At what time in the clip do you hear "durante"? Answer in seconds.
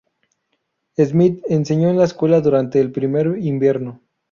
2.41-2.81